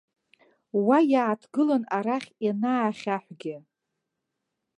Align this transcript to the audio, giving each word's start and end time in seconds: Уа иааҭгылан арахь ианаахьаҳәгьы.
Уа 0.85 0.97
иааҭгылан 1.11 1.83
арахь 1.97 2.29
ианаахьаҳәгьы. 2.45 3.55